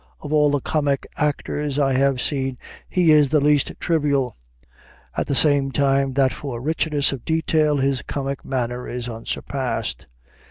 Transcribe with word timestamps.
Of 0.19 0.33
all 0.33 0.49
the 0.49 0.61
comic 0.61 1.05
actors 1.15 1.77
I 1.77 1.93
have 1.93 2.19
seen 2.21 2.57
he 2.89 3.11
is 3.11 3.29
the 3.29 3.39
least 3.39 3.73
trivial 3.79 4.35
at 5.15 5.27
the 5.27 5.35
same 5.35 5.71
time 5.71 6.13
that 6.13 6.33
for 6.33 6.59
richness 6.59 7.11
of 7.11 7.23
detail 7.23 7.77
his 7.77 8.01
comic 8.01 8.43
manner 8.43 8.87
is 8.87 9.07
unsurpassed. 9.07 10.07